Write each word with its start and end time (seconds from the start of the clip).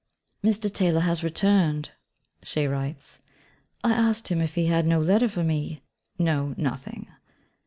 Mr. 0.43 0.73
Taylor 0.73 1.01
has 1.01 1.23
returned 1.23 1.91
(she 2.41 2.65
writes): 2.65 3.19
I 3.83 3.91
asked 3.93 4.29
him 4.29 4.41
if 4.41 4.55
he 4.55 4.65
had 4.65 4.87
no 4.87 4.99
letter 4.99 5.29
for 5.29 5.43
me. 5.43 5.83
'No: 6.17 6.55
nothing.' 6.57 7.07